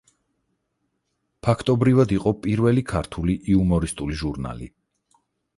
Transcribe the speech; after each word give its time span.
ფაქტობრივად 1.47 2.13
იყო 2.17 2.33
პირველი 2.47 2.85
ქართული 2.95 3.37
იუმორისტული 3.57 4.21
ჟურნალი. 4.23 4.71